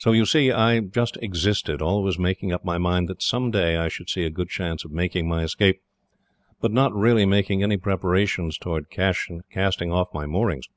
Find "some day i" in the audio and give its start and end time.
3.22-3.86